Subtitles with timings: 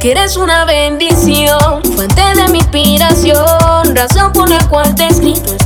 [0.00, 5.59] Que eres una bendición, fuente de mi inspiración, razón por la cual te escrito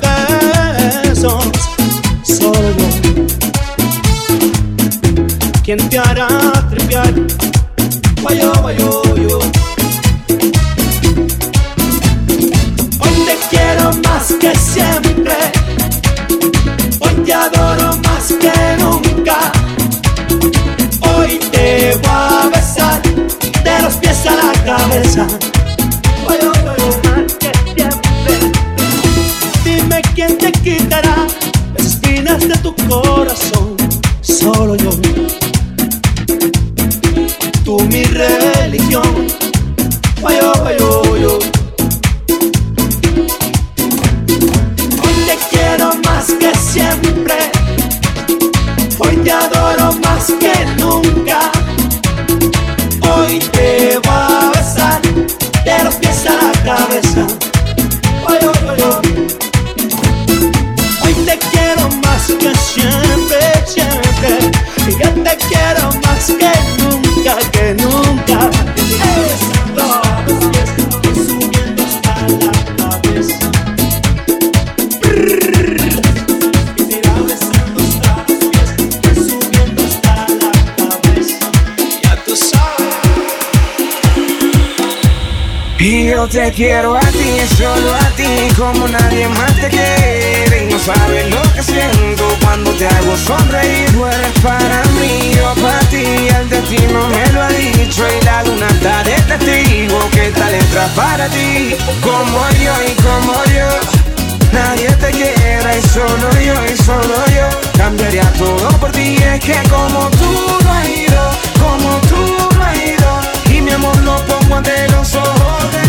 [0.00, 1.44] besos,
[2.22, 2.74] solo.
[5.62, 6.28] ¿Quién te hará
[6.70, 7.14] tripear?
[8.22, 9.38] Guayo, guayo, yo.
[13.00, 15.36] Hoy te quiero más que siempre.
[17.00, 19.52] Hoy te adoro más que nunca.
[21.16, 25.53] Hoy te voy a besar de los pies a la cabeza.
[86.28, 90.64] Te quiero a ti, solo a ti, como nadie más te quiere.
[90.64, 93.90] Y no sabes lo que siento cuando te hago sonreír.
[93.92, 94.04] Tú
[94.42, 96.28] para mí, yo para ti.
[96.38, 99.98] El destino me lo ha dicho y la luna está de testigo.
[100.10, 104.04] Que esta letra para ti, como yo y como yo.
[104.52, 109.56] Nadie te quiera y solo yo y solo yo Cambiaría todo por ti Es que
[109.68, 111.30] como tú no has ido
[111.60, 113.20] Como tú no has ido
[113.52, 115.83] Y mi amor lo pongo ante los ojos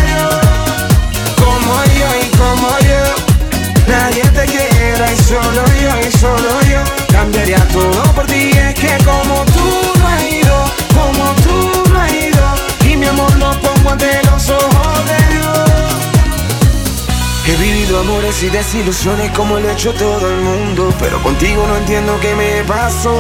[4.98, 6.82] y solo yo y solo yo
[7.12, 8.52] Cambiaría todo por ti.
[8.52, 12.44] Es que como tú no has ido Como tú no has ido
[12.90, 15.70] Y mi amor lo pongo ante los ojos de Dios.
[17.48, 21.76] He vivido amores y desilusiones como lo ha hecho todo el mundo Pero contigo no
[21.78, 23.16] entiendo qué me pasó.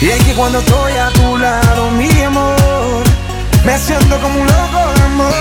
[0.00, 3.02] Y es que cuando estoy a tu lado, mi amor
[3.64, 5.32] Me siento como un loco de amor.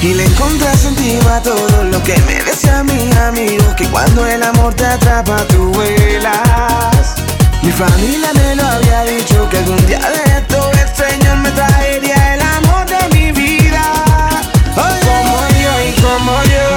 [0.00, 2.67] Y le encontré sentido a todo lo que me decían mis
[3.28, 7.14] amigos que cuando el amor te atrapa tú vuelas.
[7.62, 12.34] Mi familia me lo había dicho que algún día de esto el Señor me traería
[12.34, 13.82] el amor de mi vida.
[14.74, 16.68] Como yo y como yo,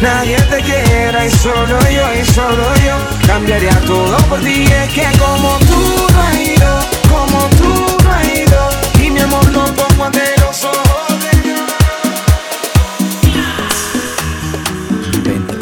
[0.00, 4.64] nadie te quiera y solo yo y solo yo cambiaría todo por ti.
[4.64, 6.97] Es que como tú no hay yo.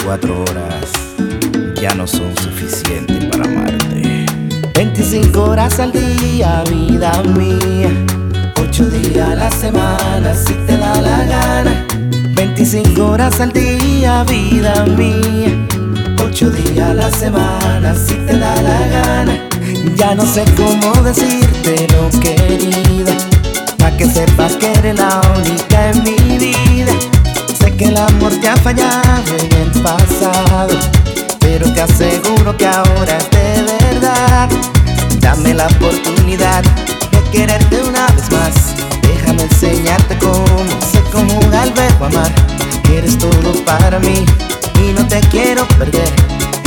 [0.06, 0.92] 24 horas
[1.82, 4.24] ya no son suficientes para amarte.
[4.76, 7.90] 25 horas al día, vida mía.
[8.56, 11.86] 8 días a la semana, si te da la gana.
[12.36, 15.66] 25 horas al día, vida mía.
[16.24, 19.48] 8 días a la semana, si te da la gana.
[19.96, 23.12] Ya no sé cómo decírtelo, querida.
[23.76, 26.65] para que sepas que eres la única en mi vida
[27.76, 30.78] que el amor te ha fallado en el pasado,
[31.40, 34.48] pero te aseguro que ahora es de verdad.
[35.20, 36.62] Dame la oportunidad
[37.10, 38.54] de quererte una vez más.
[39.02, 42.32] Déjame enseñarte cómo se conjuga el verbo amar.
[42.90, 44.24] Eres todo para mí
[44.80, 46.12] y no te quiero perder.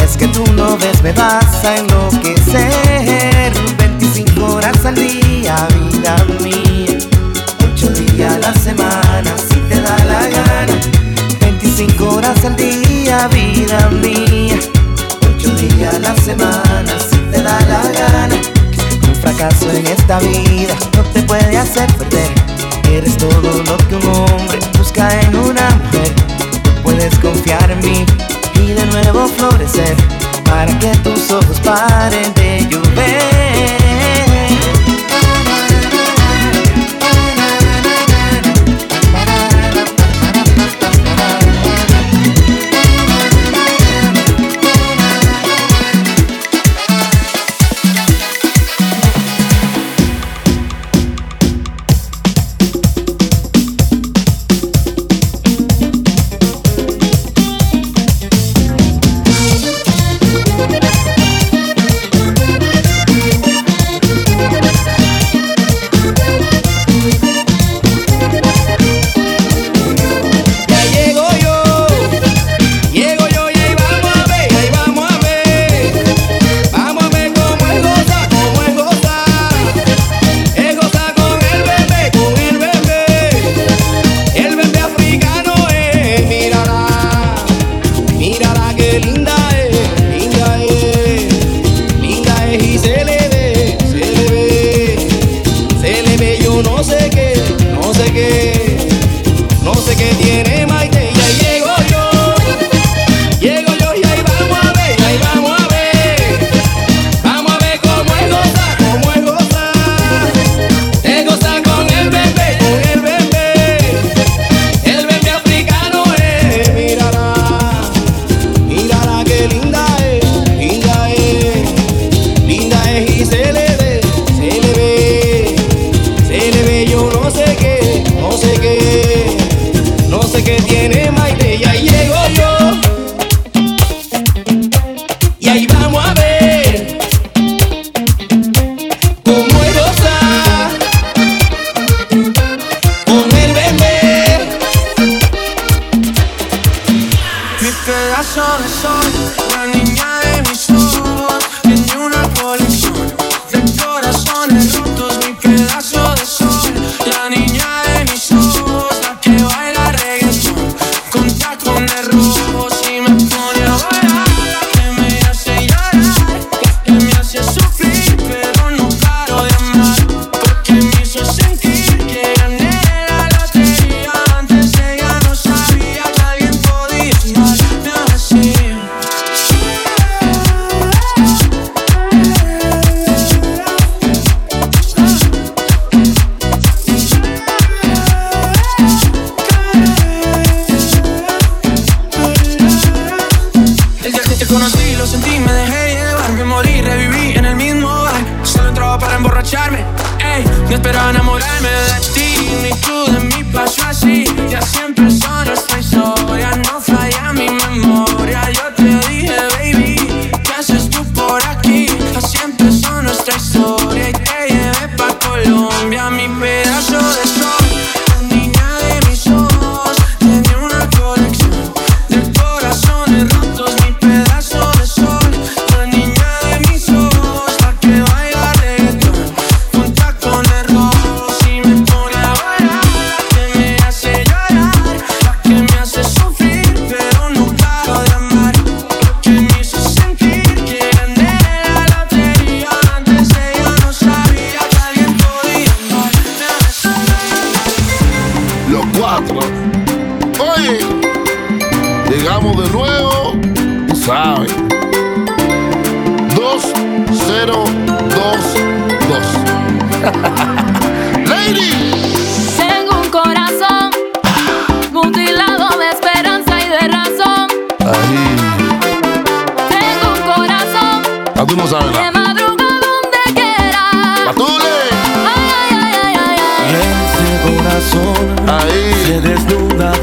[0.03, 3.53] Es que tú no ves, me vas a enloquecer.
[3.77, 6.97] 25 horas al día, vida mía.
[7.73, 9.08] 8 días a la semana.
[12.29, 14.59] horas al día, vida mía.
[15.27, 18.35] Ocho días a la semana, si te da la gana.
[19.07, 22.31] Un fracaso en esta vida no te puede hacer perder.
[22.91, 26.13] Eres todo lo que un hombre busca en una mujer.
[26.83, 28.05] Puedes confiar en mí
[28.55, 29.95] y de nuevo florecer
[30.45, 33.38] para que tus ojos paren de llover.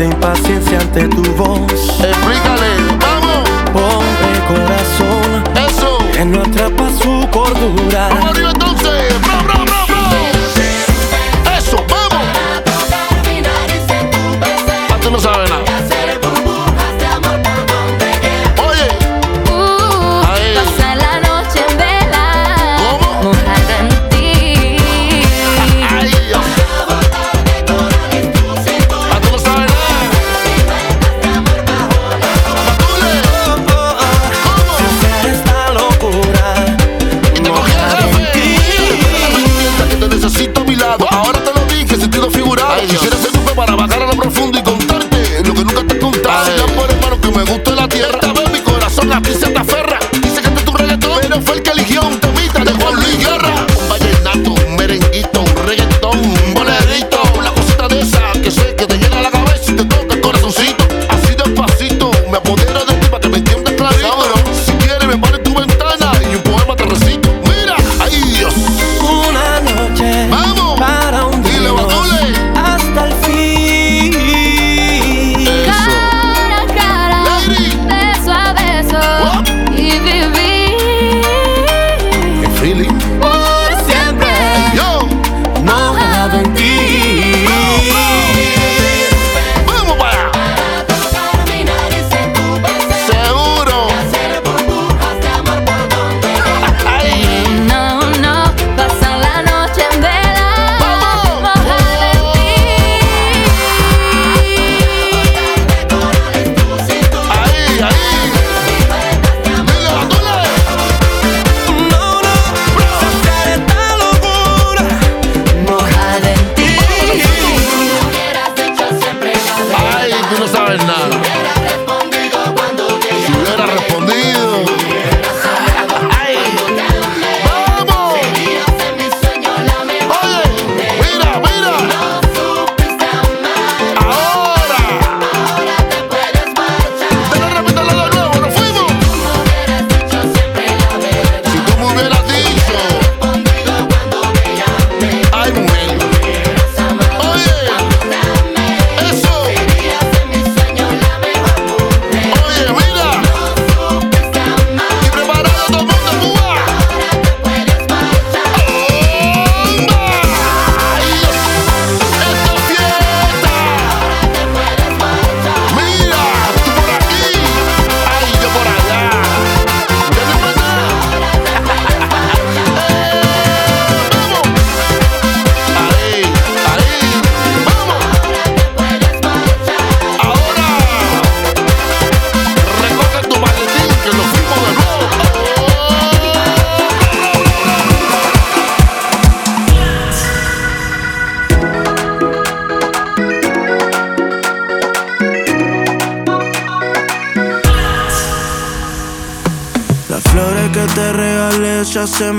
[0.06, 1.75] impaciencia ante tu voz.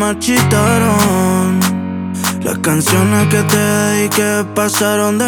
[0.08, 1.60] marchitaron.
[2.42, 5.27] Las canciones que te dediqué pasaron de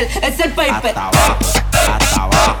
[0.00, 0.94] es el paper.
[0.96, 1.36] Hasta abajo,
[1.70, 2.56] hasta abajo,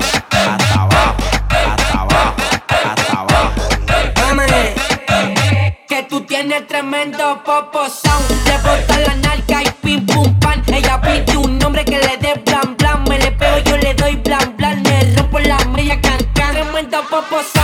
[1.50, 2.34] hasta abajo,
[2.68, 4.02] hasta.
[5.88, 8.30] Que tú tienes tremendo popo sound.
[8.46, 10.62] Le bota la nalga y pim pum pan.
[10.66, 13.04] Ella pide un nombre que le dé blan blan.
[13.04, 14.82] Me le pego, yo le doy blan blan.
[14.82, 16.52] Me rompo la media can can.
[16.52, 17.61] Tremendo popo sound.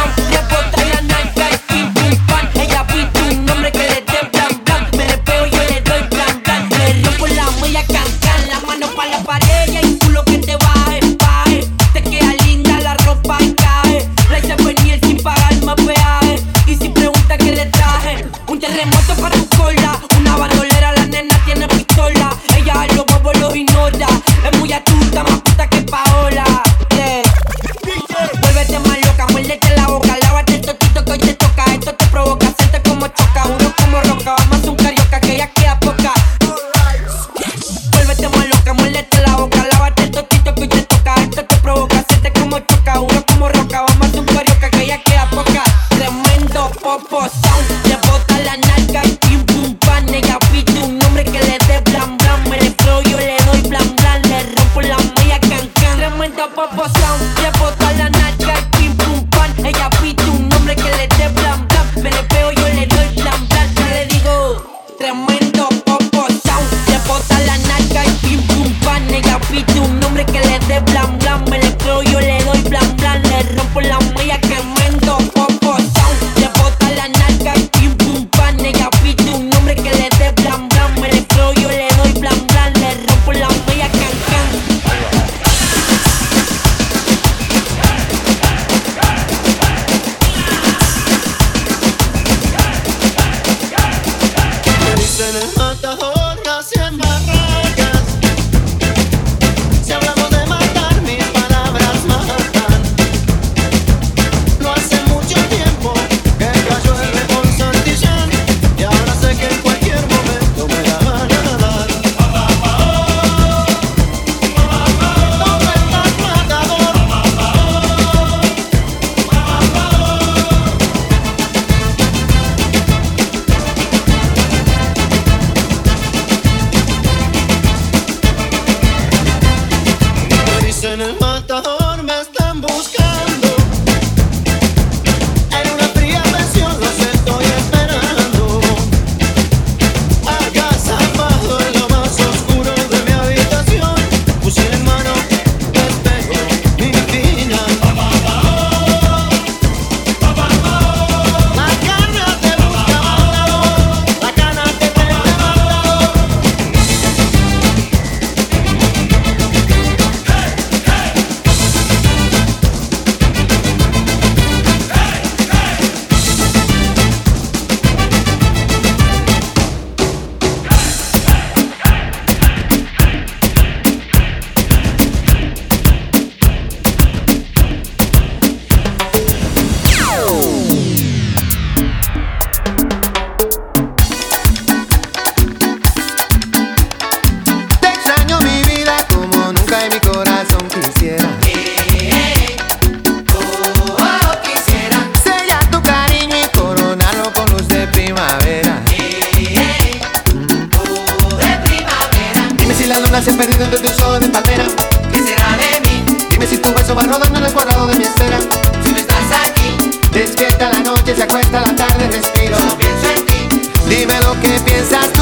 [203.38, 204.64] perdido entre tus ojos de patera.
[205.12, 206.04] ¿Qué será de mí?
[206.28, 208.40] Dime si tu beso va rodando en el cuadrado de mi esfera.
[208.84, 212.58] Si no estás aquí, despierta la noche, se acuesta la tarde, respiro.
[212.58, 213.70] Solo pienso en ti.
[213.88, 215.17] Dime lo que piensas.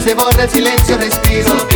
[0.00, 1.69] se borra el silencio, respiro.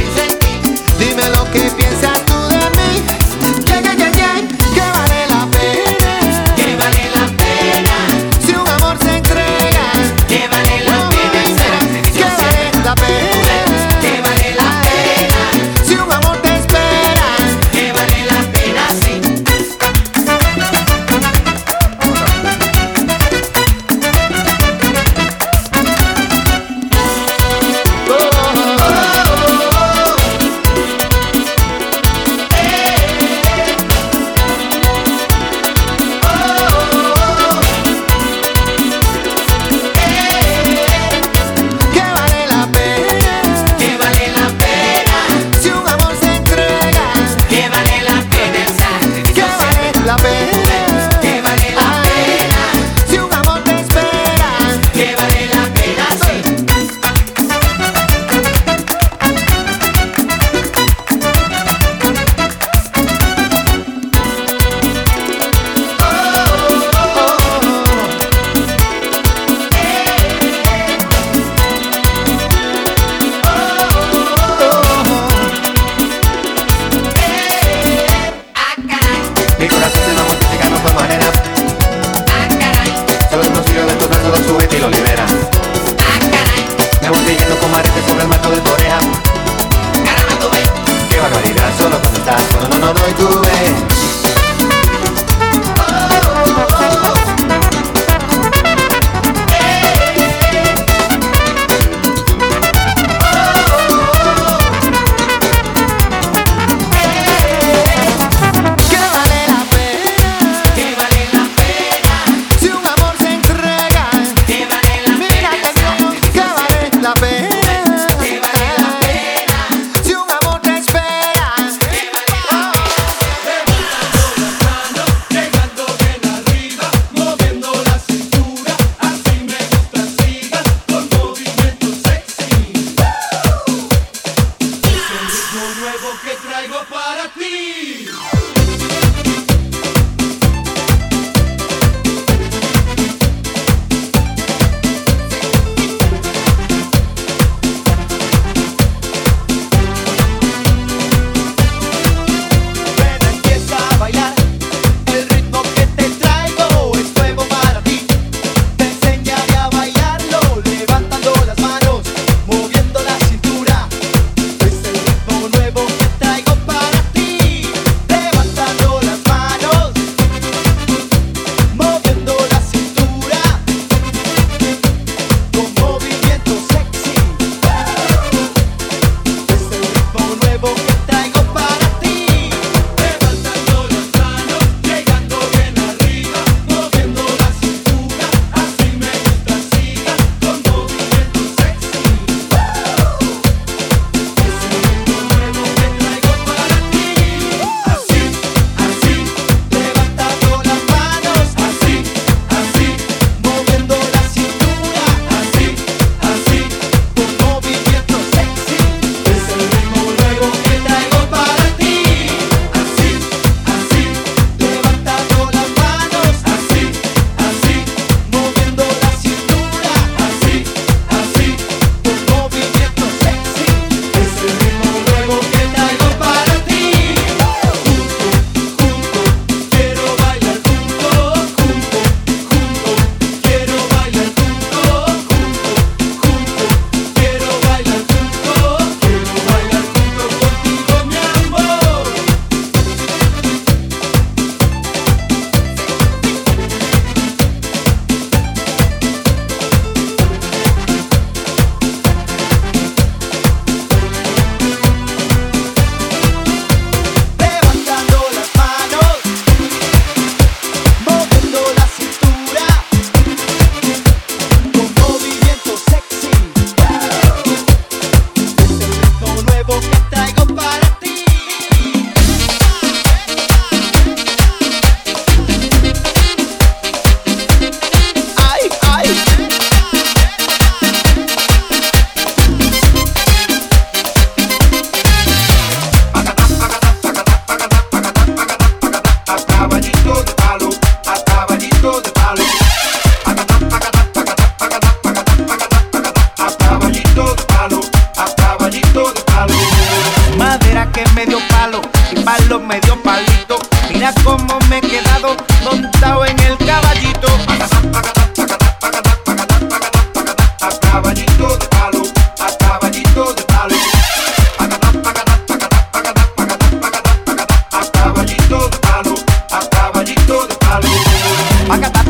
[318.54, 319.14] todo, parou.
[319.50, 322.03] Acaba de todo, parou.